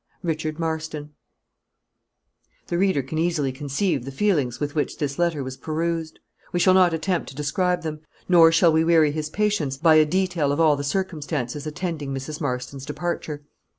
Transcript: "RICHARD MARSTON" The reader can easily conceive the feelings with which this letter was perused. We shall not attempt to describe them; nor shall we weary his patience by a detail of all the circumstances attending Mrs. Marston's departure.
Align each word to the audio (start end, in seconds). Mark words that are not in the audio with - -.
"RICHARD 0.23 0.57
MARSTON" 0.57 1.11
The 2.65 2.79
reader 2.79 3.03
can 3.03 3.19
easily 3.19 3.51
conceive 3.51 4.03
the 4.03 4.11
feelings 4.11 4.59
with 4.59 4.73
which 4.73 4.97
this 4.97 5.19
letter 5.19 5.43
was 5.43 5.57
perused. 5.57 6.17
We 6.51 6.59
shall 6.59 6.73
not 6.73 6.91
attempt 6.91 7.29
to 7.29 7.35
describe 7.35 7.83
them; 7.83 7.99
nor 8.27 8.51
shall 8.51 8.73
we 8.73 8.83
weary 8.83 9.11
his 9.11 9.29
patience 9.29 9.77
by 9.77 9.93
a 9.97 10.05
detail 10.05 10.51
of 10.51 10.59
all 10.59 10.75
the 10.75 10.83
circumstances 10.83 11.67
attending 11.67 12.15
Mrs. 12.15 12.41
Marston's 12.41 12.87
departure. 12.87 13.43